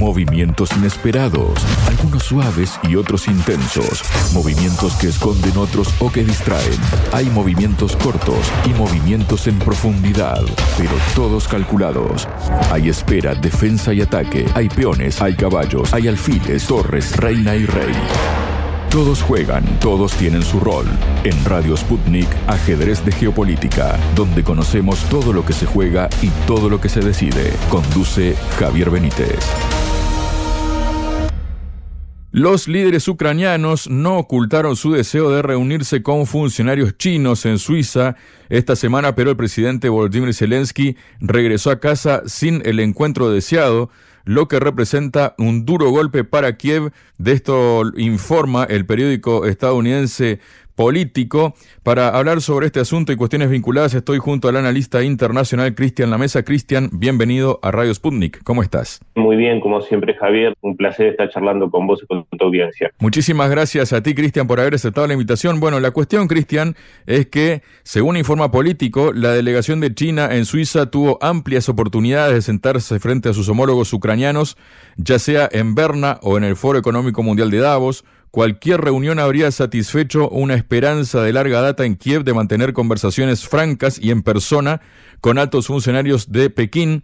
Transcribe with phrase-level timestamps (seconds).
[0.00, 4.02] Movimientos inesperados, algunos suaves y otros intensos.
[4.32, 6.80] Movimientos que esconden otros o que distraen.
[7.12, 10.40] Hay movimientos cortos y movimientos en profundidad,
[10.78, 12.26] pero todos calculados.
[12.72, 14.46] Hay espera, defensa y ataque.
[14.54, 17.92] Hay peones, hay caballos, hay alfiles, torres, reina y rey.
[18.90, 20.84] Todos juegan, todos tienen su rol.
[21.22, 26.68] En Radio Sputnik, ajedrez de geopolítica, donde conocemos todo lo que se juega y todo
[26.68, 27.52] lo que se decide.
[27.70, 29.38] Conduce Javier Benítez.
[32.32, 38.16] Los líderes ucranianos no ocultaron su deseo de reunirse con funcionarios chinos en Suiza
[38.48, 43.88] esta semana, pero el presidente Volodymyr Zelensky regresó a casa sin el encuentro deseado
[44.24, 46.92] lo que representa un duro golpe para Kiev.
[47.18, 50.40] De esto informa el periódico estadounidense
[50.80, 51.52] político.
[51.82, 56.42] Para hablar sobre este asunto y cuestiones vinculadas, estoy junto al analista internacional Cristian Lamesa.
[56.42, 58.42] Cristian, bienvenido a Radio Sputnik.
[58.44, 58.98] ¿Cómo estás?
[59.14, 60.54] Muy bien, como siempre, Javier.
[60.62, 62.90] Un placer estar charlando con vos y con tu audiencia.
[62.98, 65.60] Muchísimas gracias a ti, Cristian, por haber aceptado la invitación.
[65.60, 70.90] Bueno, la cuestión, Cristian, es que, según informa Político, la delegación de China en Suiza
[70.90, 74.56] tuvo amplias oportunidades de sentarse frente a sus homólogos ucranianos,
[74.96, 79.50] ya sea en Berna o en el Foro Económico Mundial de Davos Cualquier reunión habría
[79.50, 84.80] satisfecho una esperanza de larga data en Kiev de mantener conversaciones francas y en persona
[85.20, 87.02] con altos funcionarios de Pekín,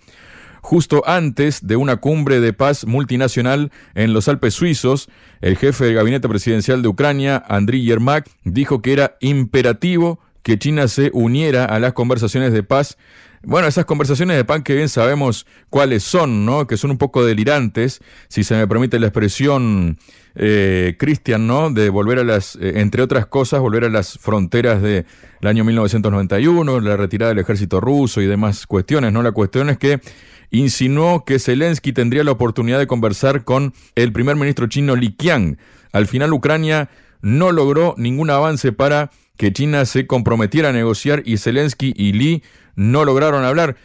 [0.62, 5.08] justo antes de una cumbre de paz multinacional en los Alpes suizos.
[5.40, 10.86] El jefe del gabinete presidencial de Ucrania, Andriy Yermak, dijo que era imperativo que China
[10.86, 12.98] se uniera a las conversaciones de paz
[13.46, 16.66] bueno, esas conversaciones de pan que bien sabemos cuáles son, ¿no?
[16.66, 19.98] Que son un poco delirantes, si se me permite la expresión,
[20.34, 21.70] eh, Cristian, ¿no?
[21.70, 25.06] De volver a las, eh, entre otras cosas, volver a las fronteras del
[25.42, 29.22] año 1991, la retirada del ejército ruso y demás cuestiones, ¿no?
[29.22, 30.00] La cuestión es que
[30.50, 35.56] insinuó que Zelensky tendría la oportunidad de conversar con el primer ministro chino Li Qiang.
[35.92, 36.90] Al final, Ucrania
[37.22, 42.42] no logró ningún avance para que China se comprometiera a negociar y Zelensky y Li
[42.74, 43.76] no lograron hablar.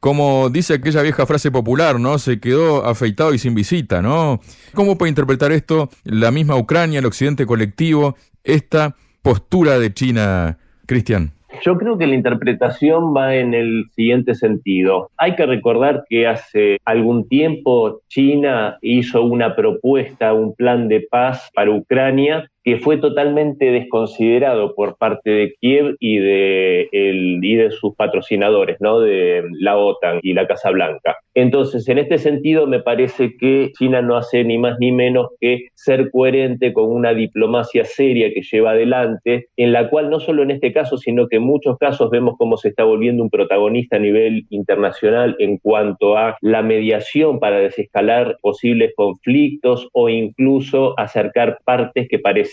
[0.00, 2.18] Como dice aquella vieja frase popular, ¿no?
[2.18, 4.40] Se quedó afeitado y sin visita, ¿no?
[4.72, 11.32] ¿Cómo puede interpretar esto la misma Ucrania, el occidente colectivo, esta postura de China, Cristian?
[11.62, 15.10] Yo creo que la interpretación va en el siguiente sentido.
[15.18, 21.50] Hay que recordar que hace algún tiempo China hizo una propuesta, un plan de paz
[21.54, 27.70] para Ucrania que fue totalmente desconsiderado por parte de Kiev y de, el, y de
[27.70, 29.00] sus patrocinadores, ¿no?
[29.00, 31.16] de la OTAN y la Casa Blanca.
[31.34, 35.68] Entonces, en este sentido, me parece que China no hace ni más ni menos que
[35.74, 40.50] ser coherente con una diplomacia seria que lleva adelante, en la cual no solo en
[40.50, 44.00] este caso, sino que en muchos casos vemos cómo se está volviendo un protagonista a
[44.00, 52.08] nivel internacional en cuanto a la mediación para desescalar posibles conflictos o incluso acercar partes
[52.08, 52.49] que parecen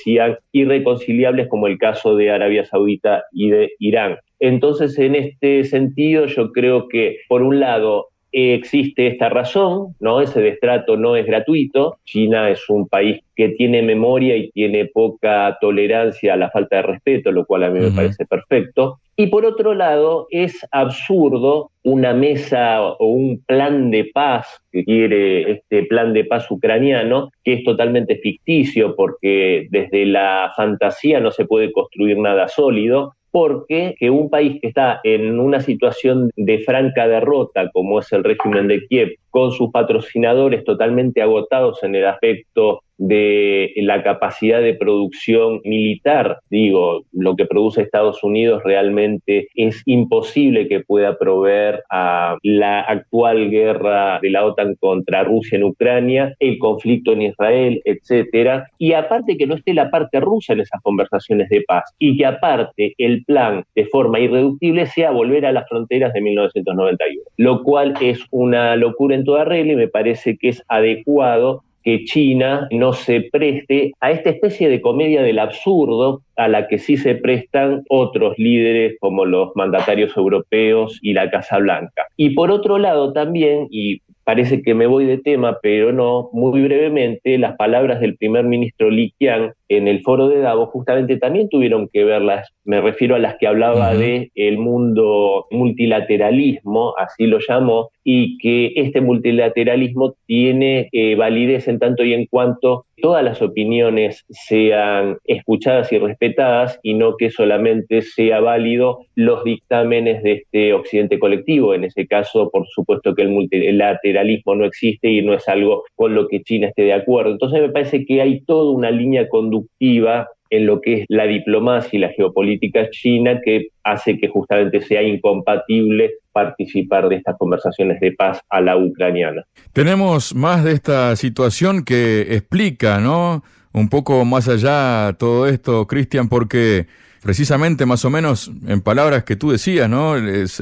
[0.51, 4.17] irreconciliables como el caso de Arabia Saudita y de Irán.
[4.39, 10.21] Entonces, en este sentido, yo creo que, por un lado, existe esta razón, ¿no?
[10.21, 11.97] Ese destrato no es gratuito.
[12.05, 16.81] China es un país que tiene memoria y tiene poca tolerancia a la falta de
[16.83, 18.99] respeto, lo cual a mí me parece perfecto.
[19.15, 25.51] Y por otro lado, es absurdo una mesa o un plan de paz que quiere
[25.51, 31.45] este plan de paz ucraniano, que es totalmente ficticio porque desde la fantasía no se
[31.45, 37.07] puede construir nada sólido porque que un país que está en una situación de franca
[37.07, 42.81] derrota, como es el régimen de Kiev, con sus patrocinadores totalmente agotados en el aspecto
[42.97, 46.39] de la capacidad de producción militar.
[46.49, 53.49] Digo, lo que produce Estados Unidos realmente es imposible que pueda proveer a la actual
[53.49, 58.67] guerra de la OTAN contra Rusia en Ucrania, el conflicto en Israel, etcétera.
[58.77, 62.25] Y aparte que no esté la parte rusa en esas conversaciones de paz y que
[62.25, 67.93] aparte el plan de forma irreductible sea volver a las fronteras de 1991, lo cual
[68.01, 73.29] es una locura toda regla y me parece que es adecuado que China no se
[73.31, 78.37] preste a esta especie de comedia del absurdo a la que sí se prestan otros
[78.37, 82.07] líderes como los mandatarios europeos y la Casa Blanca.
[82.15, 86.61] Y por otro lado también, y parece que me voy de tema, pero no, muy
[86.61, 91.47] brevemente, las palabras del primer ministro Li Qiang en el foro de Davos justamente también
[91.47, 97.39] tuvieron que verlas, me refiero a las que hablaba de el mundo multilateralismo, así lo
[97.39, 103.41] llamó, y que este multilateralismo tiene eh, validez en tanto y en cuanto todas las
[103.41, 110.71] opiniones sean escuchadas y respetadas y no que solamente sea válido los dictámenes de este
[110.71, 111.73] occidente colectivo.
[111.73, 116.15] En ese caso, por supuesto que el multilateralismo no existe y no es algo con
[116.15, 117.33] lo que China esté de acuerdo.
[117.33, 121.97] Entonces me parece que hay toda una línea conductiva en lo que es la diplomacia
[121.97, 128.11] y la geopolítica china que hace que justamente sea incompatible participar de estas conversaciones de
[128.11, 129.43] paz a la ucraniana.
[129.73, 133.43] Tenemos más de esta situación que explica, ¿no?
[133.73, 136.85] Un poco más allá todo esto, Cristian, porque
[137.21, 140.15] precisamente más o menos en palabras que tú decías, ¿no?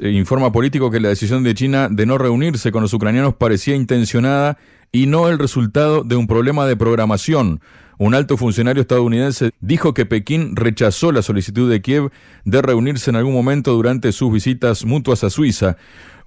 [0.07, 4.57] informa político que la decisión de China de no reunirse con los ucranianos parecía intencionada
[4.91, 7.59] y no el resultado de un problema de programación.
[7.97, 12.11] Un alto funcionario estadounidense dijo que Pekín rechazó la solicitud de Kiev
[12.43, 15.77] de reunirse en algún momento durante sus visitas mutuas a Suiza.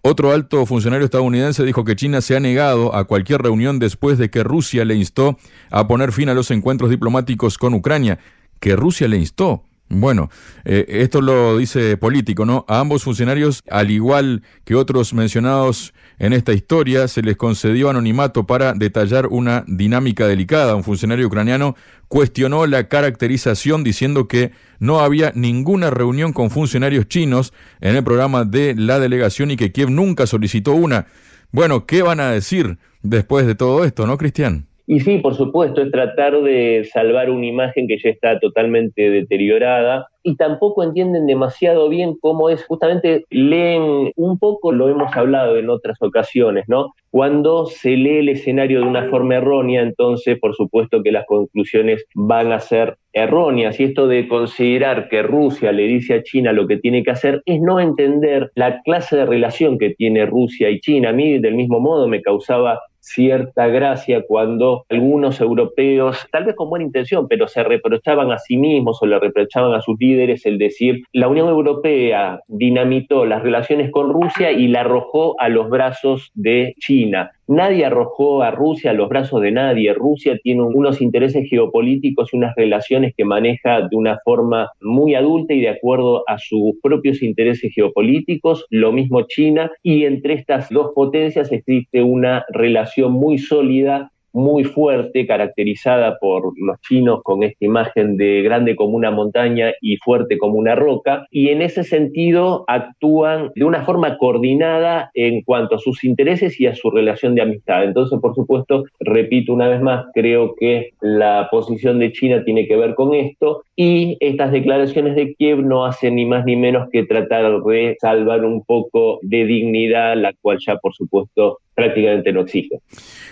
[0.01, 4.31] Otro alto funcionario estadounidense dijo que China se ha negado a cualquier reunión después de
[4.31, 5.37] que Rusia le instó
[5.71, 8.19] a poner fin a los encuentros diplomáticos con Ucrania.
[8.61, 9.65] Que Rusia le instó.
[9.91, 10.29] Bueno,
[10.67, 12.67] eh, esto lo dice político, ¿no?
[12.69, 18.47] A ambos funcionarios, al igual que otros mencionados en esta historia, se les concedió anonimato
[18.47, 20.75] para detallar una dinámica delicada.
[20.75, 21.75] Un funcionario ucraniano
[22.09, 28.45] cuestionó la caracterización diciendo que no había ninguna reunión con funcionarios chinos en el programa
[28.45, 31.07] de la delegación y que Kiev nunca solicitó una.
[31.51, 34.68] Bueno, ¿qué van a decir después de todo esto, no, Cristian?
[34.91, 40.09] Y sí, por supuesto, es tratar de salvar una imagen que ya está totalmente deteriorada
[40.23, 45.71] y tampoco entienden demasiado bien cómo es, justamente leen un poco, lo hemos hablado en
[45.71, 46.95] otras ocasiones, ¿no?
[47.11, 52.05] Cuando se lee el escenario de una forma errónea, entonces por supuesto que las conclusiones
[52.15, 56.67] van a ser erróneas y esto de considerar que Rusia le dice a China lo
[56.67, 60.81] que tiene que hacer es no entender la clase de relación que tiene Rusia y
[60.81, 61.11] China.
[61.11, 66.69] A mí del mismo modo me causaba cierta gracia cuando algunos europeos, tal vez con
[66.69, 70.59] buena intención, pero se reprochaban a sí mismos o le reprochaban a sus líderes el
[70.59, 76.31] decir, la Unión Europea dinamitó las relaciones con Rusia y la arrojó a los brazos
[76.35, 77.31] de China.
[77.47, 79.95] Nadie arrojó a Rusia a los brazos de nadie.
[79.95, 85.55] Rusia tiene unos intereses geopolíticos y unas relaciones que maneja de una forma muy adulta
[85.55, 88.67] y de acuerdo a sus propios intereses geopolíticos.
[88.69, 89.71] Lo mismo China.
[89.83, 96.81] Y entre estas dos potencias existe una relación muy sólida muy fuerte, caracterizada por los
[96.83, 101.49] chinos con esta imagen de grande como una montaña y fuerte como una roca, y
[101.49, 106.75] en ese sentido actúan de una forma coordinada en cuanto a sus intereses y a
[106.75, 107.85] su relación de amistad.
[107.85, 112.77] Entonces, por supuesto, repito una vez más, creo que la posición de China tiene que
[112.77, 117.05] ver con esto y estas declaraciones de Kiev no hacen ni más ni menos que
[117.05, 122.81] tratar de salvar un poco de dignidad, la cual ya, por supuesto, prácticamente no existe.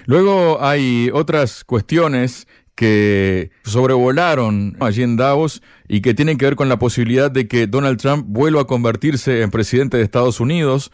[0.07, 2.47] Luego hay otras cuestiones
[2.77, 7.67] que sobrevolaron allí en Davos y que tienen que ver con la posibilidad de que
[7.67, 10.93] Donald Trump vuelva a convertirse en presidente de Estados Unidos.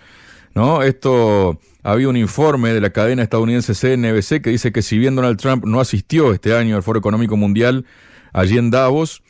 [0.54, 0.82] ¿no?
[0.82, 5.38] Esto había un informe de la cadena estadounidense CNBC que dice que si bien Donald
[5.38, 7.84] Trump no asistió este año al Foro Económico Mundial
[8.32, 9.22] allí en Davos,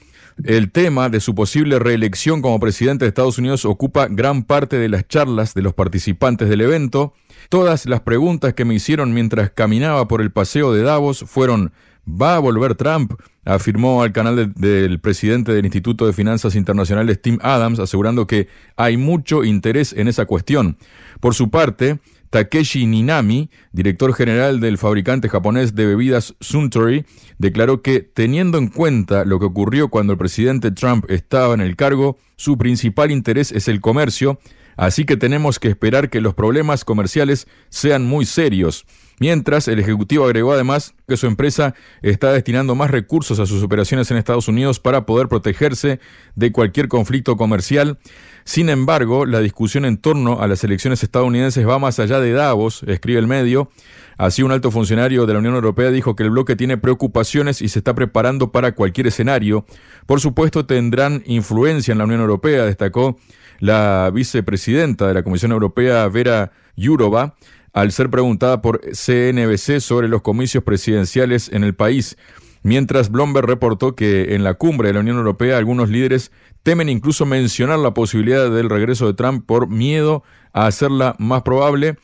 [0.44, 4.88] el tema de su posible reelección como presidente de Estados Unidos ocupa gran parte de
[4.88, 7.14] las charlas de los participantes del evento.
[7.49, 11.73] Todas las preguntas que me hicieron mientras caminaba por el paseo de Davos fueron
[12.08, 13.12] ¿Va a volver Trump?
[13.44, 18.96] afirmó al canal del presidente del Instituto de Finanzas Internacionales Tim Adams, asegurando que hay
[18.96, 20.76] mucho interés en esa cuestión.
[21.20, 21.99] Por su parte,
[22.32, 27.05] Takeshi Ninami, director general del fabricante japonés de bebidas Suntory,
[27.37, 31.77] declaró que, teniendo en cuenta lo que ocurrió cuando el presidente Trump estaba en el
[31.77, 34.41] cargo, su principal interés es el comercio,
[34.79, 38.86] así que tenemos que esperar que los problemas comerciales sean muy serios.
[39.19, 44.11] Mientras, el Ejecutivo agregó además que su empresa está destinando más recursos a sus operaciones
[44.11, 46.01] en Estados Unidos para poder protegerse
[46.35, 47.99] de cualquier conflicto comercial.
[48.45, 52.83] Sin embargo, la discusión en torno a las elecciones estadounidenses va más allá de Davos,
[52.85, 53.71] escribe el medio.
[54.19, 57.69] Así, un alto funcionario de la Unión Europea dijo que el bloque tiene preocupaciones y
[57.69, 59.65] se está preparando para cualquier escenario.
[60.07, 63.19] Por supuesto, tendrán influencia en la Unión Europea, destacó
[63.59, 67.37] la vicepresidenta de la Comisión Europea, Vera Yurova
[67.72, 72.17] al ser preguntada por CNBC sobre los comicios presidenciales en el país,
[72.62, 77.26] mientras Bloomberg reportó que en la cumbre de la Unión Europea algunos líderes temen incluso
[77.26, 81.96] mencionar la posibilidad del regreso de Trump por miedo a hacerla más probable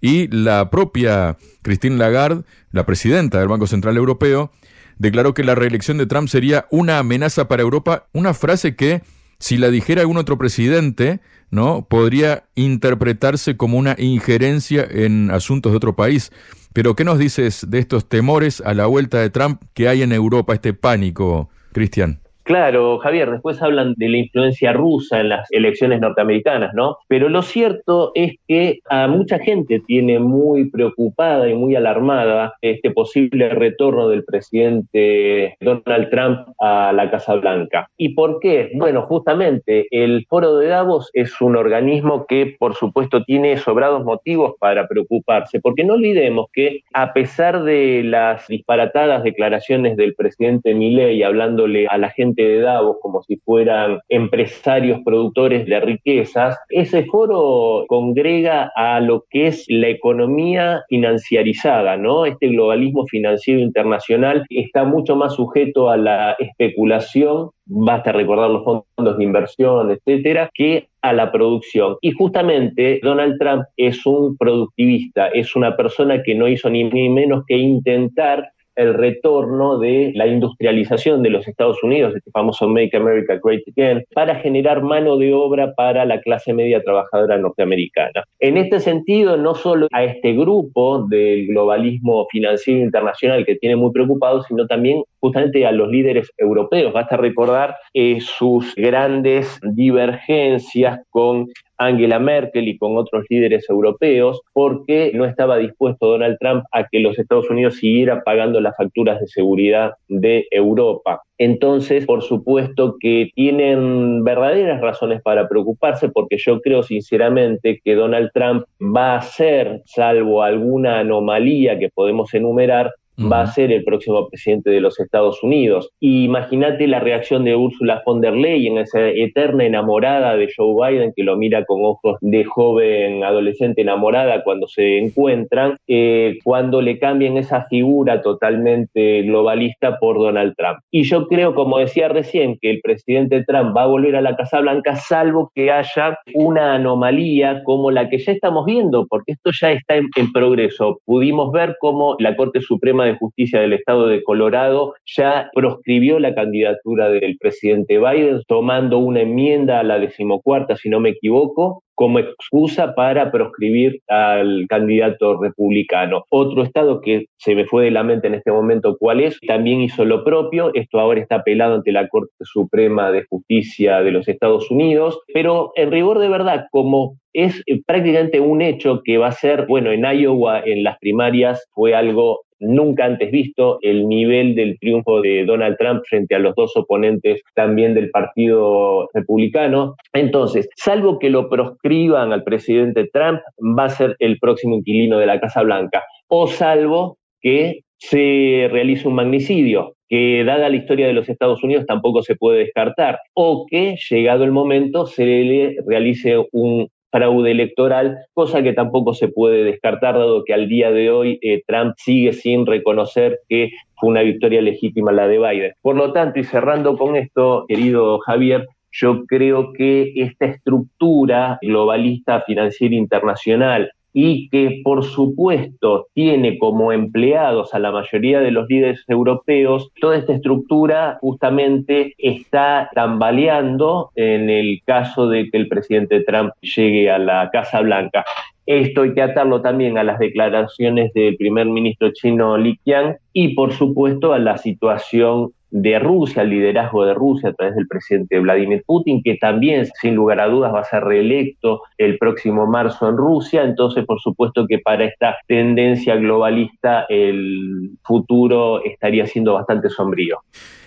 [0.00, 4.52] y la propia Christine Lagarde, la presidenta del Banco Central Europeo,
[4.98, 9.02] declaró que la reelección de Trump sería una amenaza para Europa, una frase que
[9.38, 11.86] si la dijera algún otro presidente, ¿no?
[11.88, 16.32] Podría interpretarse como una injerencia en asuntos de otro país.
[16.72, 20.12] Pero ¿qué nos dices de estos temores a la vuelta de Trump que hay en
[20.12, 22.20] Europa, este pánico, Cristian?
[22.46, 26.96] Claro, Javier, después hablan de la influencia rusa en las elecciones norteamericanas, ¿no?
[27.08, 32.92] Pero lo cierto es que a mucha gente tiene muy preocupada y muy alarmada este
[32.92, 37.90] posible retorno del presidente Donald Trump a la Casa Blanca.
[37.96, 38.70] ¿Y por qué?
[38.74, 44.54] Bueno, justamente el Foro de Davos es un organismo que, por supuesto, tiene sobrados motivos
[44.60, 51.24] para preocuparse, porque no olvidemos que a pesar de las disparatadas declaraciones del presidente Milley
[51.24, 57.84] hablándole a la gente de Davos como si fueran empresarios productores de riquezas, ese foro
[57.88, 62.26] congrega a lo que es la economía financiarizada, ¿no?
[62.26, 69.18] Este globalismo financiero internacional está mucho más sujeto a la especulación basta recordar los fondos
[69.18, 71.96] de inversión, etcétera, que a la producción.
[72.00, 77.44] Y justamente Donald Trump es un productivista, es una persona que no hizo ni menos
[77.46, 83.38] que intentar el retorno de la industrialización de los Estados Unidos, este famoso Make America
[83.42, 88.24] Great Again, para generar mano de obra para la clase media trabajadora norteamericana.
[88.40, 93.92] En este sentido, no solo a este grupo del globalismo financiero internacional que tiene muy
[93.92, 96.92] preocupado, sino también justamente a los líderes europeos.
[96.92, 101.46] Basta recordar eh, sus grandes divergencias con
[101.78, 107.00] Angela Merkel y con otros líderes europeos, porque no estaba dispuesto Donald Trump a que
[107.00, 111.22] los Estados Unidos siguiera pagando las facturas de seguridad de Europa.
[111.38, 118.30] Entonces, por supuesto que tienen verdaderas razones para preocuparse, porque yo creo sinceramente que Donald
[118.32, 124.28] Trump va a ser, salvo alguna anomalía que podemos enumerar, va a ser el próximo
[124.28, 125.90] presidente de los Estados Unidos.
[126.00, 131.24] Imagínate la reacción de Ursula von der Leyen, esa eterna enamorada de Joe Biden, que
[131.24, 137.36] lo mira con ojos de joven adolescente enamorada cuando se encuentran, eh, cuando le cambian
[137.36, 140.78] esa figura totalmente globalista por Donald Trump.
[140.90, 144.36] Y yo creo, como decía recién, que el presidente Trump va a volver a la
[144.36, 149.50] Casa Blanca, salvo que haya una anomalía como la que ya estamos viendo, porque esto
[149.60, 151.00] ya está en, en progreso.
[151.04, 156.34] Pudimos ver cómo la Corte Suprema de Justicia del Estado de Colorado ya proscribió la
[156.34, 162.18] candidatura del presidente Biden, tomando una enmienda a la decimocuarta, si no me equivoco, como
[162.18, 166.24] excusa para proscribir al candidato republicano.
[166.30, 169.80] Otro estado que se me fue de la mente en este momento cuál es, también
[169.80, 174.28] hizo lo propio, esto ahora está apelado ante la Corte Suprema de Justicia de los
[174.28, 179.32] Estados Unidos, pero en rigor de verdad, como es prácticamente un hecho que va a
[179.32, 184.78] ser, bueno, en Iowa en las primarias fue algo nunca antes visto, el nivel del
[184.78, 189.94] triunfo de Donald Trump frente a los dos oponentes también del Partido Republicano.
[190.12, 193.40] Entonces, salvo que lo proscriban al presidente Trump,
[193.78, 199.08] va a ser el próximo inquilino de la Casa Blanca, o salvo que se realice
[199.08, 203.66] un magnicidio, que dada la historia de los Estados Unidos tampoco se puede descartar, o
[203.68, 209.64] que llegado el momento se le realice un fraude electoral, cosa que tampoco se puede
[209.64, 214.22] descartar, dado que al día de hoy eh, Trump sigue sin reconocer que fue una
[214.22, 215.72] victoria legítima la de Biden.
[215.82, 222.40] Por lo tanto, y cerrando con esto, querido Javier, yo creo que esta estructura globalista
[222.42, 229.04] financiera internacional y que por supuesto tiene como empleados a la mayoría de los líderes
[229.08, 236.54] europeos, toda esta estructura justamente está tambaleando en el caso de que el presidente Trump
[236.62, 238.24] llegue a la Casa Blanca.
[238.64, 243.54] Esto hay que atarlo también a las declaraciones del primer ministro chino Li Qiang y
[243.54, 248.38] por supuesto a la situación de Rusia, el liderazgo de Rusia a través del presidente
[248.38, 253.08] Vladimir Putin, que también, sin lugar a dudas, va a ser reelecto el próximo marzo
[253.08, 253.62] en Rusia.
[253.62, 260.38] Entonces, por supuesto que para esta tendencia globalista el futuro estaría siendo bastante sombrío.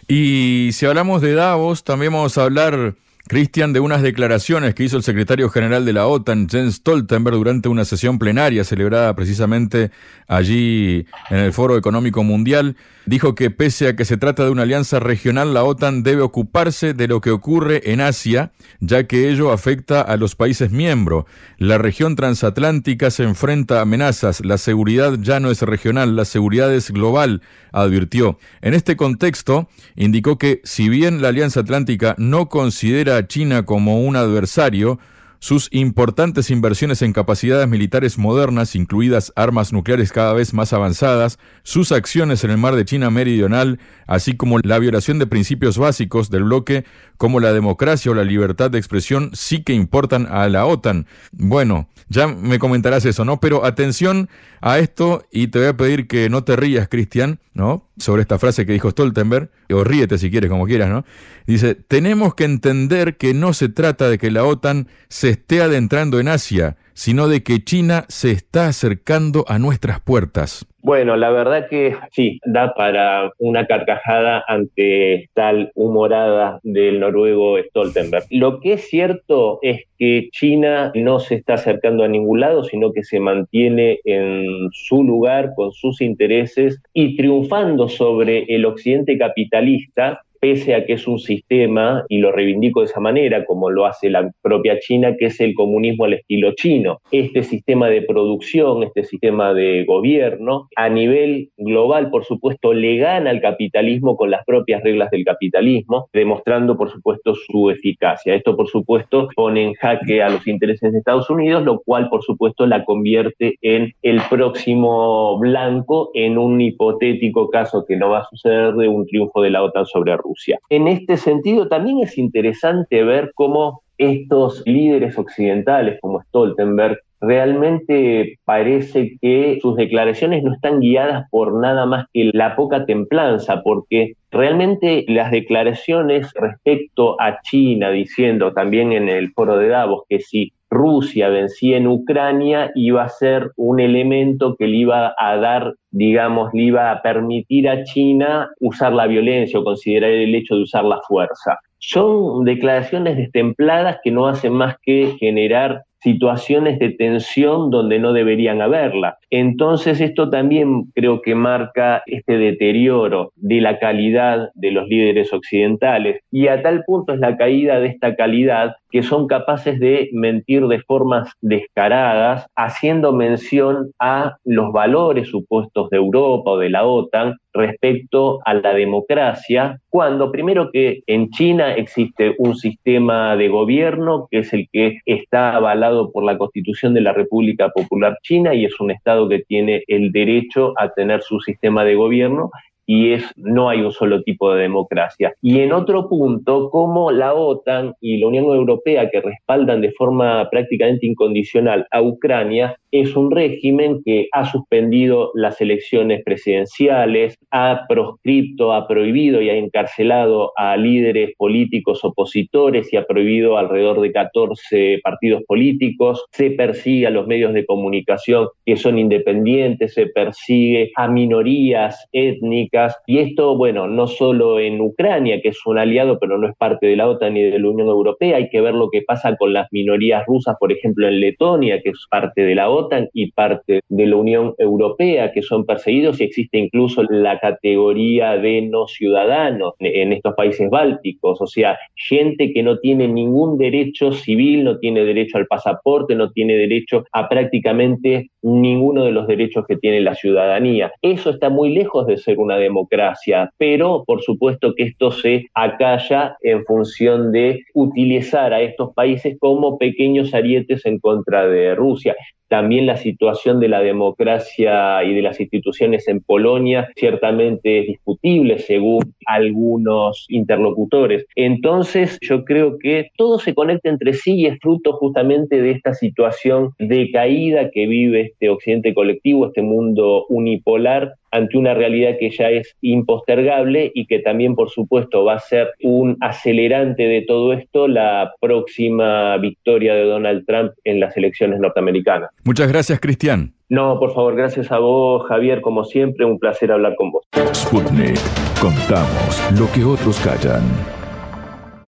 [0.07, 2.95] Y si hablamos de Davos, también vamos a hablar
[3.29, 7.69] Cristian, de unas declaraciones que hizo el secretario general de la OTAN, Jens Stoltenberg, durante
[7.69, 9.91] una sesión plenaria celebrada precisamente
[10.27, 14.63] allí en el Foro Económico Mundial, dijo que pese a que se trata de una
[14.63, 19.51] alianza regional, la OTAN debe ocuparse de lo que ocurre en Asia, ya que ello
[19.51, 21.25] afecta a los países miembros.
[21.59, 26.73] La región transatlántica se enfrenta a amenazas, la seguridad ya no es regional, la seguridad
[26.73, 28.39] es global, advirtió.
[28.61, 34.15] En este contexto, indicó que si bien la Alianza Atlántica no considera China como un
[34.15, 34.99] adversario,
[35.39, 41.91] sus importantes inversiones en capacidades militares modernas, incluidas armas nucleares cada vez más avanzadas, sus
[41.91, 46.43] acciones en el mar de China Meridional, así como la violación de principios básicos del
[46.43, 46.85] bloque
[47.17, 51.07] como la democracia o la libertad de expresión, sí que importan a la OTAN.
[51.31, 53.39] Bueno, ya me comentarás eso, ¿no?
[53.39, 54.29] Pero atención
[54.61, 57.87] a esto y te voy a pedir que no te rías, Cristian, ¿no?
[57.97, 61.05] Sobre esta frase que dijo Stoltenberg, o ríete si quieres, como quieras, ¿no?
[61.45, 66.19] Dice, tenemos que entender que no se trata de que la OTAN se esté adentrando
[66.19, 70.65] en Asia, sino de que China se está acercando a nuestras puertas.
[70.81, 78.25] Bueno, la verdad que sí, da para una carcajada ante tal humorada del noruego Stoltenberg.
[78.29, 82.93] Lo que es cierto es que China no se está acercando a ningún lado, sino
[82.93, 90.21] que se mantiene en su lugar con sus intereses y triunfando sobre el occidente capitalista
[90.39, 94.09] pese a que es un sistema, y lo reivindico de esa manera, como lo hace
[94.09, 96.99] la propia China, que es el comunismo al estilo chino.
[97.11, 103.29] Este sistema de producción, este sistema de gobierno, a nivel global, por supuesto, le gana
[103.29, 108.33] al capitalismo con las propias reglas del capitalismo, demostrando, por supuesto, su eficacia.
[108.33, 112.23] Esto, por supuesto, pone en jaque a los intereses de Estados Unidos, lo cual, por
[112.23, 118.29] supuesto, la convierte en el próximo blanco en un hipotético caso que no va a
[118.29, 120.28] suceder de un triunfo de la OTAN sobre Rusia.
[120.69, 129.17] En este sentido, también es interesante ver cómo estos líderes occidentales como Stoltenberg realmente parece
[129.21, 135.03] que sus declaraciones no están guiadas por nada más que la poca templanza, porque realmente
[135.07, 141.29] las declaraciones respecto a China, diciendo también en el foro de Davos que si Rusia
[141.29, 146.63] vencía en Ucrania iba a ser un elemento que le iba a dar, digamos, le
[146.63, 151.01] iba a permitir a China usar la violencia o considerar el hecho de usar la
[151.07, 151.59] fuerza.
[151.79, 158.61] Son declaraciones destempladas que no hacen más que generar situaciones de tensión donde no deberían
[158.61, 159.17] haberla.
[159.29, 166.21] Entonces esto también creo que marca este deterioro de la calidad de los líderes occidentales
[166.31, 170.65] y a tal punto es la caída de esta calidad que son capaces de mentir
[170.67, 177.35] de formas descaradas, haciendo mención a los valores supuestos de Europa o de la OTAN
[177.53, 184.39] respecto a la democracia, cuando primero que en China existe un sistema de gobierno que
[184.39, 188.79] es el que está avalado por la Constitución de la República Popular China y es
[188.79, 192.51] un Estado que tiene el derecho a tener su sistema de gobierno
[192.89, 195.35] y es no hay un solo tipo de democracia.
[195.43, 200.49] Y en otro punto, como la OTAN y la Unión Europea que respaldan de forma
[200.49, 208.73] prácticamente incondicional a Ucrania, es un régimen que ha suspendido las elecciones presidenciales, ha proscripto,
[208.73, 214.99] ha prohibido y ha encarcelado a líderes políticos opositores y ha prohibido alrededor de 14
[215.03, 221.07] partidos políticos, se persigue a los medios de comunicación que son independientes, se persigue a
[221.07, 226.47] minorías étnicas, y esto, bueno, no solo en Ucrania, que es un aliado, pero no
[226.47, 229.01] es parte de la OTAN ni de la Unión Europea, hay que ver lo que
[229.01, 233.09] pasa con las minorías rusas, por ejemplo, en Letonia, que es parte de la OTAN
[233.13, 238.61] y parte de la Unión Europea, que son perseguidos y existe incluso la categoría de
[238.61, 244.63] no ciudadanos en estos países bálticos, o sea, gente que no tiene ningún derecho civil,
[244.63, 249.77] no tiene derecho al pasaporte, no tiene derecho a prácticamente ninguno de los derechos que
[249.77, 250.91] tiene la ciudadanía.
[251.01, 256.37] Eso está muy lejos de ser una democracia, pero por supuesto que esto se acalla
[256.41, 262.15] en función de utilizar a estos países como pequeños arietes en contra de Rusia.
[262.49, 268.59] También la situación de la democracia y de las instituciones en Polonia ciertamente es discutible
[268.59, 271.25] según algunos interlocutores.
[271.35, 275.93] Entonces yo creo que todo se conecta entre sí y es fruto justamente de esta
[275.93, 282.31] situación de caída que vive este occidente colectivo, este mundo unipolar ante una realidad que
[282.31, 287.53] ya es impostergable y que también, por supuesto, va a ser un acelerante de todo
[287.53, 292.31] esto la próxima victoria de Donald Trump en las elecciones norteamericanas.
[292.49, 293.53] Muchas gracias, Cristian.
[293.69, 297.23] No, por favor, gracias a vos, Javier, como siempre, un placer hablar con vos.
[297.53, 298.17] Sputnik,
[298.59, 300.63] contamos lo que otros callan.